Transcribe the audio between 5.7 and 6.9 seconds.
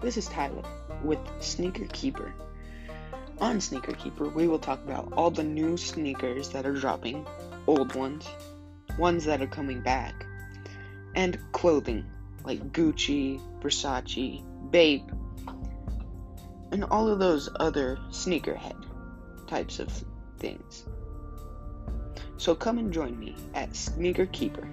sneakers that are